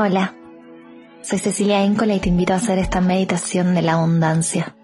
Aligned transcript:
Hola, 0.00 0.32
soy 1.22 1.40
Cecilia 1.40 1.84
Íncola 1.84 2.14
y 2.14 2.20
te 2.20 2.28
invito 2.28 2.52
a 2.52 2.58
hacer 2.58 2.78
esta 2.78 3.00
meditación 3.00 3.74
de 3.74 3.82
la 3.82 3.94
abundancia. 3.94 4.76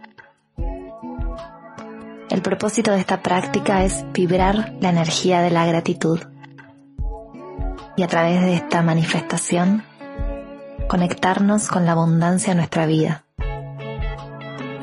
El 2.31 2.43
propósito 2.43 2.91
de 2.91 2.99
esta 2.99 3.23
práctica 3.23 3.85
es 3.85 4.05
vibrar 4.13 4.75
la 4.81 4.89
energía 4.89 5.41
de 5.41 5.53
la 5.53 5.67
gratitud 5.67 6.19
y 7.97 8.03
a 8.03 8.09
través 8.09 8.41
de 8.41 8.57
esta 8.57 8.83
manifestación 8.83 9.85
conectarnos 10.89 11.69
con 11.69 11.87
la 11.87 11.93
abundancia 11.93 12.51
en 12.51 12.57
nuestra 12.57 12.85
vida. 12.87 13.25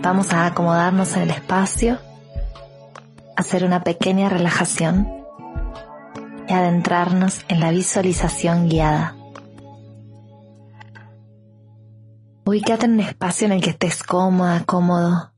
Vamos 0.02 0.32
a 0.32 0.46
acomodarnos 0.46 1.14
en 1.18 1.24
el 1.24 1.32
espacio, 1.32 2.00
hacer 3.36 3.66
una 3.66 3.84
pequeña 3.84 4.30
relajación 4.30 5.12
y 6.48 6.54
adentrarnos 6.54 7.44
en 7.50 7.60
la 7.60 7.72
visualización 7.72 8.70
guiada. 8.70 9.18
Ubícate 12.46 12.86
en 12.86 12.94
un 12.94 13.00
espacio 13.02 13.46
en 13.46 13.54
el 13.54 13.62
que 13.62 13.70
estés 13.72 14.04
cómoda, 14.04 14.64
cómodo 14.66 15.32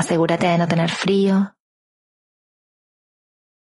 Asegúrate 0.00 0.46
de 0.46 0.56
no 0.56 0.66
tener 0.66 0.90
frío, 0.90 1.54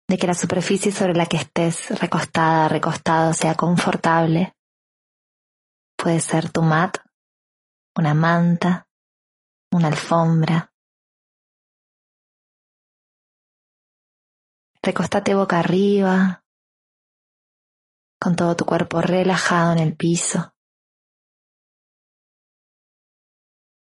de 0.08 0.16
que 0.16 0.26
la 0.26 0.32
superficie 0.32 0.90
sobre 0.90 1.12
la 1.12 1.26
que 1.26 1.36
estés 1.36 2.00
recostada, 2.00 2.68
recostado 2.68 3.34
sea 3.34 3.54
confortable. 3.54 4.56
Puede 5.94 6.20
ser 6.20 6.50
tu 6.50 6.62
mat, 6.62 6.96
una 7.98 8.14
manta, 8.14 8.88
una 9.72 9.88
alfombra. 9.88 10.72
Recostate 14.82 15.34
boca 15.34 15.58
arriba, 15.58 16.46
con 18.18 18.36
todo 18.36 18.56
tu 18.56 18.64
cuerpo 18.64 19.02
relajado 19.02 19.72
en 19.72 19.80
el 19.80 19.94
piso. 19.94 20.51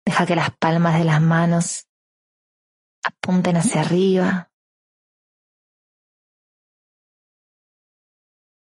Deja 0.08 0.24
que 0.24 0.36
las 0.36 0.56
palmas 0.56 0.98
de 0.98 1.04
las 1.04 1.20
manos 1.20 1.86
apunten 3.04 3.58
hacia 3.58 3.82
arriba, 3.82 4.50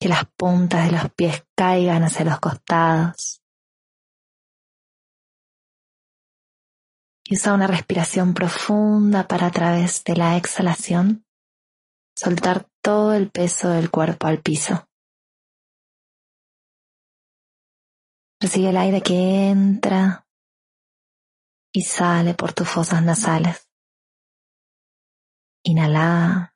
que 0.01 0.09
las 0.09 0.25
puntas 0.37 0.87
de 0.87 0.99
los 0.99 1.13
pies 1.13 1.47
caigan 1.57 2.03
hacia 2.03 2.25
los 2.25 2.41
costados. 2.41 3.45
Y 7.27 7.37
usa 7.37 7.55
una 7.55 7.69
respiración 7.69 8.35
profunda 8.35 9.29
para 9.29 9.47
a 9.47 9.51
través 9.53 10.03
de 10.03 10.17
la 10.17 10.37
exhalación 10.37 11.25
soltar 12.17 12.69
todo 12.83 13.15
el 13.15 13.31
peso 13.31 13.69
del 13.69 13.89
cuerpo 13.89 14.27
al 14.27 14.43
piso. 14.43 14.89
Recibe 18.41 18.71
el 18.71 18.77
aire 18.77 19.01
que 19.01 19.51
entra 19.51 20.27
y 21.73 21.83
sale 21.83 22.35
por 22.35 22.53
tus 22.53 22.69
fosas 22.69 23.03
nasales. 23.03 23.69
Inhala. 25.65 26.55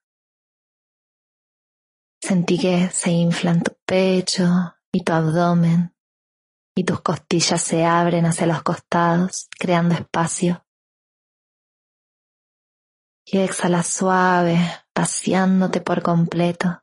Sentí 2.20 2.58
que 2.58 2.88
se 2.88 3.10
inflan 3.10 3.62
tu 3.62 3.76
pecho 3.84 4.44
y 4.92 5.02
tu 5.02 5.12
abdomen 5.12 5.94
y 6.76 6.84
tus 6.84 7.00
costillas 7.02 7.62
se 7.62 7.84
abren 7.84 8.26
hacia 8.26 8.46
los 8.46 8.62
costados, 8.62 9.48
creando 9.58 9.94
espacio. 9.94 10.66
Y 13.26 13.38
exhala 13.38 13.82
suave, 13.82 14.58
paseándote 14.92 15.80
por 15.80 16.02
completo, 16.02 16.82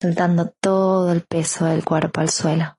soltando 0.00 0.50
todo 0.60 1.12
el 1.12 1.22
peso 1.24 1.66
del 1.66 1.84
cuerpo 1.84 2.20
al 2.20 2.30
suelo. 2.30 2.75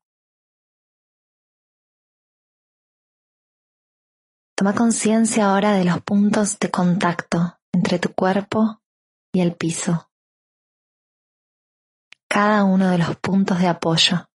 Toma 4.60 4.74
conciencia 4.74 5.52
ahora 5.52 5.74
de 5.74 5.86
los 5.86 6.02
puntos 6.02 6.58
de 6.58 6.72
contacto 6.72 7.60
entre 7.72 8.00
tu 8.00 8.12
cuerpo 8.16 8.82
y 9.32 9.42
el 9.42 9.56
piso. 9.56 10.10
Cada 12.28 12.64
uno 12.64 12.90
de 12.90 12.98
los 12.98 13.16
puntos 13.18 13.60
de 13.60 13.68
apoyo. 13.68 14.28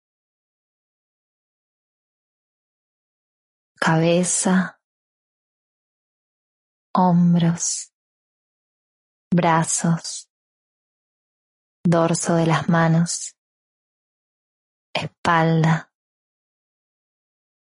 Cabeza, 3.75 4.81
hombros, 6.95 7.93
brazos, 9.35 10.31
dorso 11.85 12.37
de 12.37 12.47
las 12.47 12.69
manos, 12.69 13.37
espalda, 14.95 15.93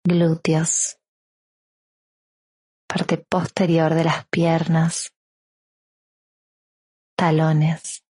glúteos, 0.05 0.99
parte 2.93 3.17
posterior 3.17 3.95
de 3.95 4.03
las 4.03 4.27
piernas, 4.27 5.15
talones. 7.17 8.03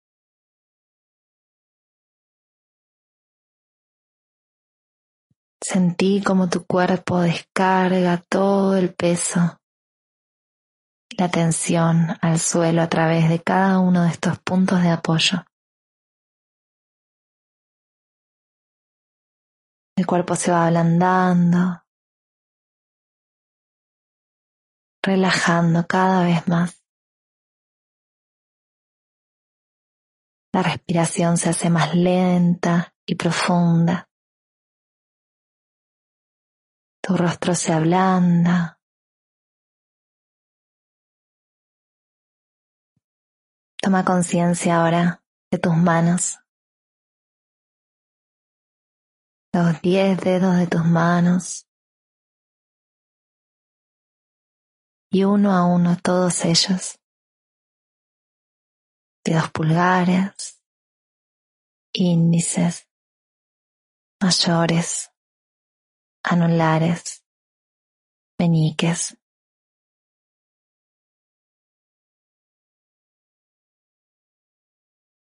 Sentí 5.61 6.23
como 6.23 6.49
tu 6.49 6.65
cuerpo 6.65 7.19
descarga 7.19 8.23
todo 8.27 8.75
el 8.75 8.95
peso, 8.95 9.59
la 11.15 11.29
tensión 11.29 12.17
al 12.19 12.39
suelo 12.39 12.81
a 12.81 12.89
través 12.89 13.29
de 13.29 13.39
cada 13.39 13.77
uno 13.77 14.01
de 14.03 14.09
estos 14.09 14.39
puntos 14.39 14.81
de 14.81 14.89
apoyo. 14.89 15.45
El 19.95 20.07
cuerpo 20.07 20.35
se 20.35 20.51
va 20.51 20.65
ablandando, 20.65 21.83
relajando 25.03 25.87
cada 25.87 26.23
vez 26.23 26.47
más. 26.47 26.83
La 30.53 30.63
respiración 30.63 31.37
se 31.37 31.49
hace 31.49 31.69
más 31.69 31.95
lenta 31.95 32.93
y 33.05 33.15
profunda. 33.15 34.09
Tu 37.01 37.15
rostro 37.15 37.55
se 37.55 37.71
ablanda. 37.71 38.79
Toma 43.81 44.05
conciencia 44.05 44.81
ahora 44.81 45.23
de 45.51 45.57
tus 45.57 45.75
manos. 45.75 46.37
Los 49.53 49.81
diez 49.81 50.19
dedos 50.19 50.57
de 50.57 50.67
tus 50.67 50.85
manos. 50.85 51.70
Y 55.13 55.25
uno 55.25 55.51
a 55.51 55.65
uno 55.65 55.97
todos 56.01 56.45
ellos 56.45 57.01
dedos 59.23 59.51
pulgares, 59.51 60.61
índices, 61.93 62.87
mayores, 64.21 65.11
anulares, 66.23 67.23
meñiques. 68.39 69.17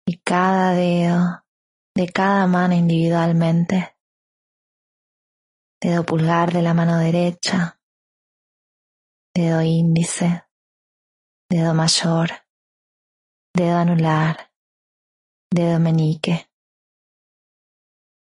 Y 0.07 0.17
cada 0.19 0.73
dedo 0.73 1.43
de 1.95 2.07
cada 2.09 2.45
mano 2.47 2.75
individualmente. 2.75 3.97
Dedo 5.81 6.05
pulgar 6.05 6.53
de 6.53 6.61
la 6.61 6.73
mano 6.73 6.97
derecha, 6.97 7.74
dedo 9.35 9.61
índice, 9.61 10.45
dedo 11.49 11.73
mayor, 11.73 12.29
dedo 13.53 13.77
anular, 13.77 14.49
dedo 15.51 15.77
meñique, 15.79 16.49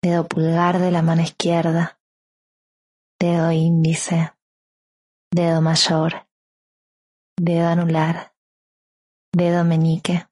dedo 0.02 0.26
pulgar 0.26 0.80
de 0.80 0.90
la 0.90 1.02
mano 1.02 1.22
izquierda, 1.22 2.00
dedo 3.20 3.52
índice, 3.52 4.32
dedo 5.32 5.62
mayor, 5.62 6.26
dedo 7.40 7.68
anular, 7.68 8.34
dedo 9.32 9.64
meñique. 9.64 10.26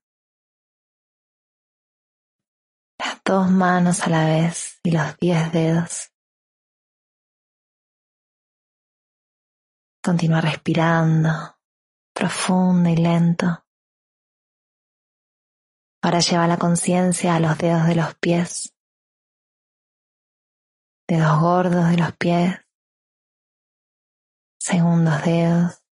Las 2.99 3.23
dos 3.25 3.51
manos 3.51 4.01
a 4.03 4.11
la 4.11 4.27
vez 4.27 4.81
y 4.83 4.91
los 4.91 5.17
diez 5.19 5.53
dedos. 5.53 6.12
Continúa 10.05 10.41
respirando 10.41 11.31
profundo 12.13 12.89
y 12.91 12.97
lento. 12.97 13.65
Ahora 16.03 16.19
lleva 16.19 16.49
la 16.49 16.59
conciencia 16.59 17.37
a 17.37 17.41
los 17.41 17.57
dedos 17.59 17.87
de 17.87 17.95
los 17.95 18.15
pies, 18.17 18.75
dedos 21.09 21.41
gordos 21.41 21.89
de 21.91 21.97
los 21.97 22.17
pies, 22.17 22.61
segundos 24.59 25.23
dedos, 25.25 25.85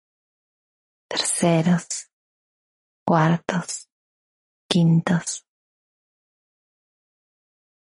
terceros, 1.08 2.12
cuartos, 3.06 3.90
quintos 4.68 5.46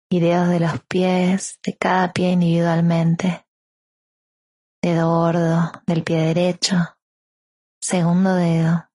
y 0.10 0.22
dedos 0.22 0.48
de 0.48 0.60
los 0.62 0.84
pies 0.86 1.60
de 1.62 1.78
cada 1.78 2.14
pie 2.14 2.32
individualmente. 2.32 3.46
Dedo 4.84 5.08
gordo 5.08 5.72
del 5.88 6.04
pie 6.04 6.18
derecho, 6.34 6.76
segundo 7.82 8.36
dedo, 8.36 8.90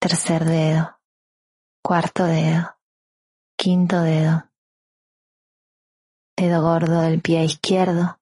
tercer 0.00 0.44
dedo, 0.44 0.98
cuarto 1.84 2.24
dedo, 2.24 2.76
quinto 3.56 4.02
dedo. 4.02 4.50
Dedo 6.36 6.62
gordo 6.62 7.02
del 7.02 7.22
pie 7.22 7.44
izquierdo, 7.44 8.18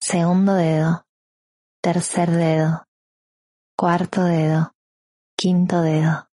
segundo 0.00 0.54
dedo, 0.54 1.06
tercer 1.80 2.32
dedo, 2.32 2.88
cuarto 3.78 4.24
dedo, 4.24 4.74
quinto 5.36 5.80
dedo. 5.80 6.28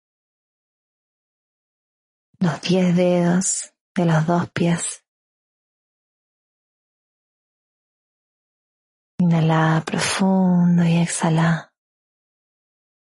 Los 2.40 2.60
diez 2.60 2.94
dedos 2.94 3.72
de 3.94 4.04
los 4.04 4.26
dos 4.26 4.50
pies. 4.50 5.01
Inhala 9.22 9.80
profundo 9.86 10.82
y 10.82 10.96
exhala. 10.96 11.72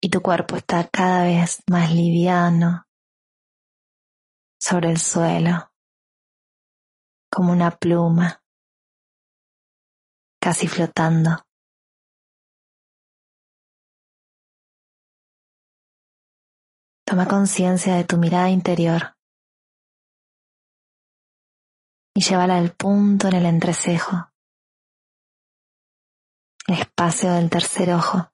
Y 0.03 0.11
tu 0.11 0.21
cuerpo 0.21 0.57
está 0.57 0.89
cada 0.89 1.23
vez 1.23 1.63
más 1.71 1.93
liviano 1.93 2.85
sobre 4.59 4.91
el 4.91 4.99
suelo, 4.99 5.71
como 7.31 7.53
una 7.53 7.71
pluma, 7.71 8.43
casi 10.43 10.67
flotando. 10.67 11.47
Toma 17.07 17.29
conciencia 17.29 17.95
de 17.95 18.05
tu 18.05 18.17
mirada 18.17 18.51
interior 18.51 19.17
y 22.17 22.21
llévala 22.21 22.59
al 22.59 22.75
punto 22.75 23.29
en 23.29 23.35
el 23.35 23.47
entrecejo, 23.47 24.30
espacio 26.73 27.33
del 27.33 27.51
tercer 27.51 27.93
ojo. 27.93 28.33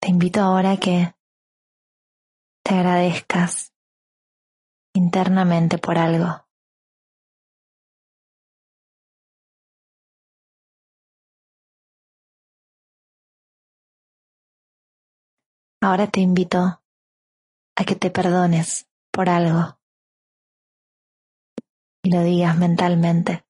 Te 0.00 0.08
invito 0.10 0.40
ahora 0.40 0.72
a 0.72 0.76
que 0.76 1.14
te 2.62 2.74
agradezcas 2.74 3.72
internamente 4.94 5.78
por 5.78 5.98
algo. 5.98 6.46
Ahora 15.80 16.06
te 16.06 16.20
invito 16.20 16.58
a 17.76 17.84
que 17.84 17.94
te 17.94 18.10
perdones 18.10 18.88
por 19.12 19.28
algo 19.28 19.78
y 22.06 22.10
lo 22.10 22.22
digas 22.22 22.56
mentalmente. 22.56 23.44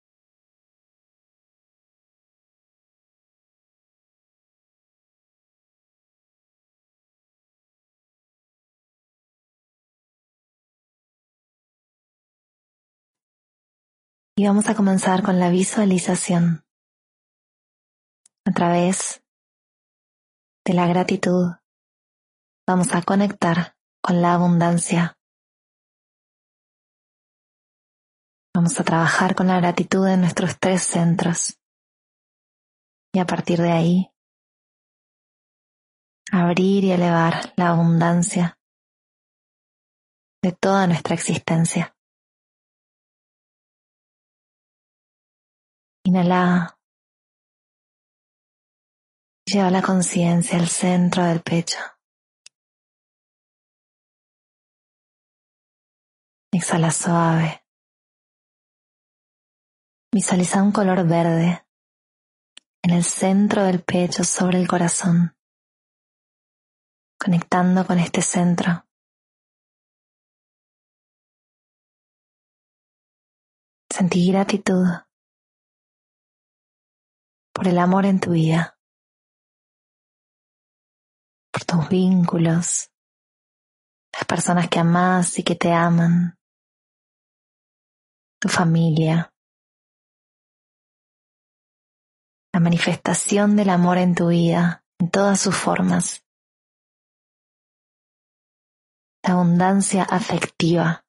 Y 14.38 14.46
vamos 14.46 14.70
a 14.70 14.74
comenzar 14.74 15.22
con 15.22 15.38
la 15.38 15.50
visualización 15.50 16.64
a 18.46 18.52
través 18.52 19.22
de 20.64 20.72
la 20.72 20.86
gratitud. 20.86 21.52
Vamos 22.66 22.94
a 22.94 23.02
conectar 23.02 23.76
con 24.02 24.22
la 24.22 24.32
abundancia. 24.32 25.18
Vamos 28.56 28.80
a 28.80 28.84
trabajar 28.84 29.34
con 29.34 29.48
la 29.48 29.60
gratitud 29.60 30.08
en 30.08 30.22
nuestros 30.22 30.58
tres 30.58 30.82
centros. 30.82 31.60
Y 33.12 33.18
a 33.18 33.26
partir 33.26 33.60
de 33.60 33.70
ahí, 33.70 34.10
abrir 36.32 36.84
y 36.84 36.92
elevar 36.92 37.52
la 37.58 37.68
abundancia 37.68 38.58
de 40.42 40.52
toda 40.52 40.86
nuestra 40.86 41.14
existencia. 41.14 41.94
Inhala. 46.06 46.78
Lleva 49.44 49.70
la 49.70 49.82
conciencia 49.82 50.58
al 50.58 50.68
centro 50.68 51.26
del 51.26 51.42
pecho. 51.42 51.78
Exhala 56.50 56.90
suave. 56.90 57.65
Visualiza 60.16 60.62
un 60.62 60.72
color 60.72 61.06
verde 61.06 61.66
en 62.82 62.90
el 62.90 63.04
centro 63.04 63.64
del 63.64 63.84
pecho 63.84 64.24
sobre 64.24 64.58
el 64.58 64.66
corazón, 64.66 65.36
conectando 67.20 67.86
con 67.86 67.98
este 67.98 68.22
centro. 68.22 68.88
Sentí 73.90 74.32
gratitud 74.32 74.86
por 77.52 77.68
el 77.68 77.78
amor 77.78 78.06
en 78.06 78.18
tu 78.18 78.30
vida, 78.30 78.80
por 81.52 81.62
tus 81.66 81.90
vínculos, 81.90 82.90
las 84.14 84.24
personas 84.26 84.70
que 84.70 84.78
amas 84.78 85.38
y 85.38 85.44
que 85.44 85.56
te 85.56 85.74
aman 85.74 86.38
tu 88.40 88.48
familia, 88.48 89.30
la 92.56 92.60
manifestación 92.60 93.54
del 93.54 93.68
amor 93.68 93.98
en 93.98 94.14
tu 94.14 94.28
vida 94.28 94.82
en 94.98 95.10
todas 95.10 95.38
sus 95.38 95.54
formas, 95.54 96.24
la 99.22 99.34
abundancia 99.34 100.04
afectiva. 100.04 101.04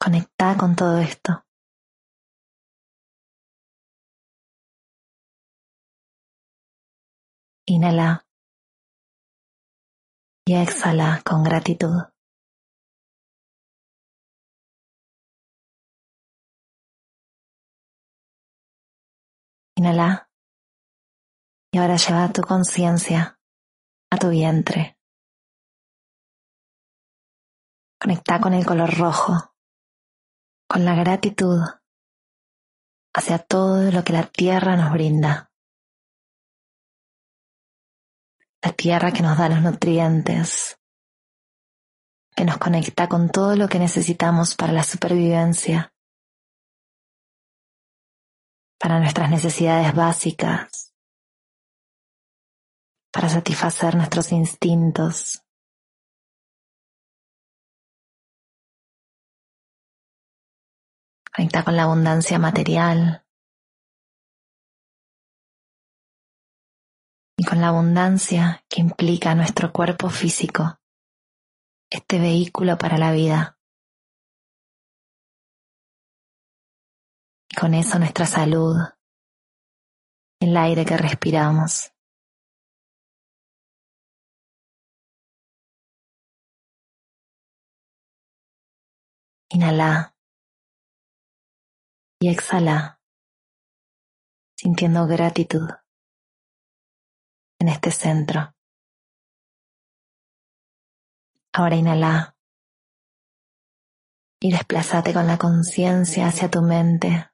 Conecta 0.00 0.56
con 0.58 0.74
todo 0.74 0.98
esto. 0.98 1.46
Inhala 7.66 8.26
y 10.44 10.56
exhala 10.56 11.22
con 11.24 11.44
gratitud. 11.44 12.17
Inhala. 19.78 20.28
Y 21.72 21.78
ahora 21.78 21.94
lleva 21.94 22.32
tu 22.32 22.42
conciencia 22.42 23.38
a 24.10 24.16
tu 24.16 24.30
vientre. 24.30 24.98
Conecta 28.00 28.40
con 28.40 28.54
el 28.54 28.66
color 28.66 28.92
rojo, 28.98 29.54
con 30.68 30.84
la 30.84 30.96
gratitud 30.96 31.60
hacia 33.14 33.38
todo 33.38 33.92
lo 33.92 34.02
que 34.02 34.12
la 34.12 34.24
tierra 34.24 34.76
nos 34.76 34.92
brinda. 34.92 35.52
La 38.60 38.72
tierra 38.72 39.12
que 39.12 39.22
nos 39.22 39.38
da 39.38 39.48
los 39.48 39.62
nutrientes, 39.62 40.80
que 42.34 42.44
nos 42.44 42.58
conecta 42.58 43.08
con 43.08 43.30
todo 43.30 43.54
lo 43.54 43.68
que 43.68 43.78
necesitamos 43.78 44.56
para 44.56 44.72
la 44.72 44.82
supervivencia 44.82 45.92
para 48.78 49.00
nuestras 49.00 49.30
necesidades 49.30 49.94
básicas, 49.94 50.94
para 53.12 53.28
satisfacer 53.28 53.96
nuestros 53.96 54.32
instintos. 54.32 55.42
Conecta 61.34 61.64
con 61.64 61.76
la 61.76 61.84
abundancia 61.84 62.38
material. 62.38 63.24
y 67.40 67.44
con 67.44 67.60
la 67.60 67.68
abundancia 67.68 68.64
que 68.68 68.80
implica 68.80 69.36
nuestro 69.36 69.72
cuerpo 69.72 70.10
físico, 70.10 70.80
este 71.88 72.18
vehículo 72.18 72.76
para 72.76 72.98
la 72.98 73.12
vida. 73.12 73.57
Con 77.58 77.74
eso 77.74 77.98
nuestra 77.98 78.24
salud, 78.24 78.76
el 80.40 80.56
aire 80.56 80.84
que 80.84 80.96
respiramos. 80.96 81.92
Inhala 89.50 90.14
y 92.20 92.30
exhala, 92.30 93.00
sintiendo 94.56 95.08
gratitud 95.08 95.68
en 97.58 97.68
este 97.68 97.90
centro. 97.90 98.54
Ahora 101.52 101.74
inhala 101.74 102.36
y 104.40 104.52
desplázate 104.52 105.12
con 105.12 105.26
la 105.26 105.38
conciencia 105.38 106.28
hacia 106.28 106.48
tu 106.48 106.62
mente. 106.62 107.32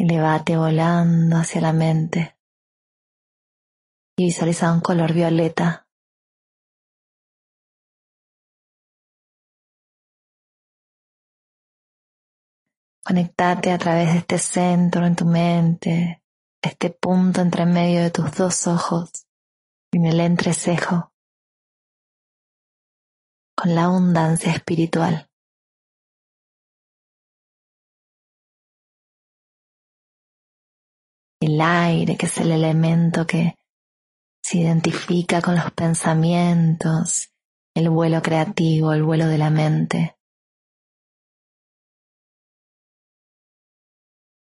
Elevate 0.00 0.56
volando 0.56 1.36
hacia 1.36 1.60
la 1.60 1.72
mente 1.72 2.38
y 4.16 4.26
visualiza 4.26 4.72
un 4.72 4.80
color 4.80 5.12
violeta 5.12 5.88
Conectate 13.08 13.72
a 13.72 13.78
través 13.78 14.12
de 14.12 14.18
este 14.18 14.38
centro 14.38 15.06
en 15.06 15.16
tu 15.16 15.24
mente, 15.24 16.22
este 16.62 16.90
punto 16.90 17.40
entre 17.40 17.64
medio 17.64 18.02
de 18.02 18.10
tus 18.10 18.36
dos 18.36 18.66
ojos, 18.66 19.26
en 19.94 20.04
el 20.04 20.20
entrecejo, 20.20 21.10
con 23.56 23.74
la 23.74 23.84
abundancia 23.84 24.52
espiritual. 24.52 25.27
El 31.40 31.60
aire, 31.60 32.16
que 32.16 32.26
es 32.26 32.38
el 32.38 32.50
elemento 32.50 33.26
que 33.26 33.54
se 34.42 34.58
identifica 34.58 35.40
con 35.40 35.54
los 35.54 35.70
pensamientos, 35.72 37.30
el 37.76 37.90
vuelo 37.90 38.22
creativo, 38.22 38.92
el 38.92 39.02
vuelo 39.02 39.26
de 39.26 39.38
la 39.38 39.50
mente. 39.50 40.18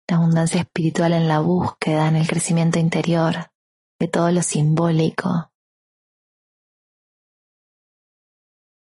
la 0.09 0.17
abundancia 0.17 0.61
espiritual 0.61 1.13
en 1.13 1.27
la 1.27 1.39
búsqueda, 1.39 2.07
en 2.07 2.17
el 2.17 2.27
crecimiento 2.27 2.77
interior, 2.77 3.51
de 3.99 4.07
todo 4.07 4.31
lo 4.31 4.41
simbólico, 4.41 5.51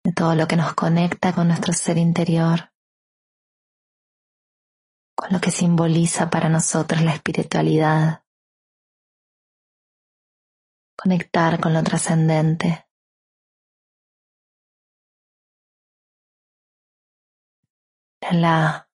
de 0.05 0.13
todo 0.13 0.35
lo 0.35 0.47
que 0.47 0.57
nos 0.57 0.75
conecta 0.75 1.35
con 1.35 1.49
nuestro 1.49 1.73
ser 1.73 1.99
interior, 1.99 2.70
con 5.21 5.35
lo 5.35 5.39
que 5.39 5.51
simboliza 5.51 6.31
para 6.31 6.49
nosotros 6.49 7.03
la 7.03 7.13
espiritualidad, 7.13 8.25
conectar 10.97 11.61
con 11.61 11.75
lo 11.75 11.83
trascendente. 11.83 12.87
La 18.33 18.89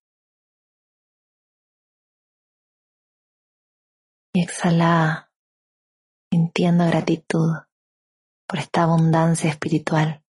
y 4.35 4.43
exhala 4.43 5.31
sintiendo 6.33 6.87
gratitud 6.87 7.53
por 8.49 8.59
esta 8.59 8.83
abundancia 8.83 9.51
espiritual. 9.51 10.26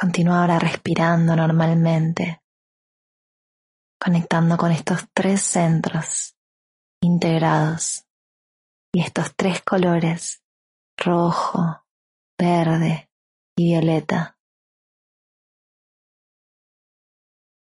Continúa 0.00 0.42
ahora 0.42 0.60
respirando 0.60 1.34
normalmente, 1.34 2.40
conectando 4.00 4.56
con 4.56 4.70
estos 4.70 5.08
tres 5.12 5.42
centros 5.42 6.36
integrados 7.02 8.06
y 8.94 9.00
estos 9.00 9.34
tres 9.34 9.62
colores, 9.62 10.44
rojo, 10.96 11.84
verde 12.38 13.10
y 13.56 13.72
violeta. 13.72 14.38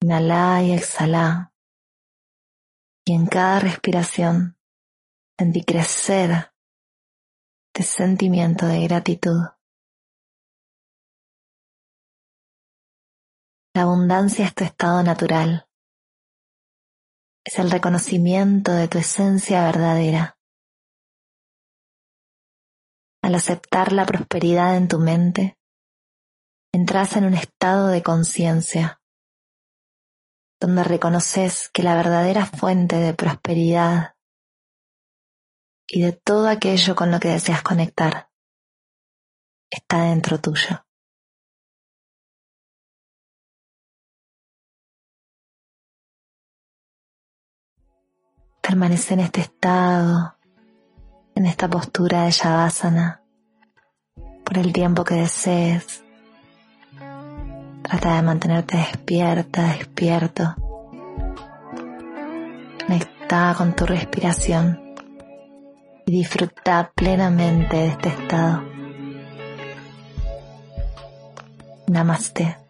Inhala 0.03 0.61
y 0.63 0.73
exhala. 0.73 1.53
Y 3.03 3.13
en 3.13 3.25
cada 3.25 3.59
respiración 3.59 4.57
sentí 5.39 5.63
crecer 5.63 6.53
este 7.73 7.83
sentimiento 7.83 8.67
de 8.67 8.83
gratitud. 8.83 9.41
La 13.73 13.83
abundancia 13.83 14.45
es 14.45 14.53
tu 14.53 14.65
estado 14.65 15.01
natural. 15.01 15.65
Es 17.45 17.57
el 17.57 17.71
reconocimiento 17.71 18.73
de 18.73 18.89
tu 18.89 18.97
esencia 18.97 19.63
verdadera. 19.63 20.37
Al 23.23 23.35
aceptar 23.35 23.93
la 23.93 24.05
prosperidad 24.05 24.75
en 24.75 24.89
tu 24.89 24.99
mente, 24.99 25.57
entras 26.73 27.15
en 27.15 27.23
un 27.23 27.33
estado 27.33 27.87
de 27.87 28.03
conciencia 28.03 29.01
donde 30.59 30.83
reconoces 30.83 31.69
que 31.69 31.81
la 31.81 31.95
verdadera 31.95 32.45
fuente 32.45 32.97
de 32.97 33.13
prosperidad 33.13 34.15
y 35.87 36.01
de 36.01 36.11
todo 36.11 36.49
aquello 36.49 36.93
con 36.95 37.09
lo 37.09 37.19
que 37.21 37.29
deseas 37.29 37.63
conectar 37.63 38.29
está 39.71 40.03
dentro 40.03 40.39
tuyo. 40.41 40.85
Permanece 48.71 49.15
en 49.15 49.19
este 49.19 49.41
estado, 49.41 50.37
en 51.35 51.45
esta 51.45 51.69
postura 51.69 52.23
de 52.23 52.31
Shavasana, 52.31 53.21
por 54.45 54.57
el 54.57 54.71
tiempo 54.71 55.03
que 55.03 55.15
desees 55.15 56.05
Trata 57.83 58.15
de 58.15 58.21
mantenerte 58.21 58.77
despierta, 58.77 59.73
despierto. 59.73 60.55
Conectada 62.87 63.55
con 63.55 63.75
tu 63.75 63.85
respiración 63.85 64.79
y 66.05 66.11
disfruta 66.13 66.93
plenamente 66.95 67.75
de 67.75 67.87
este 67.87 68.07
estado. 68.07 68.63
Namaste. 71.87 72.60